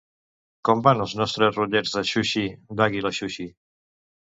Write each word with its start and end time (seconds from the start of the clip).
Com 0.69 0.81
van 0.87 1.03
els 1.05 1.13
nostres 1.21 1.55
rotllets 1.61 1.95
de 1.99 2.05
sushi 2.15 2.47
d'Aguila 2.77 3.17
sushi? 3.23 3.51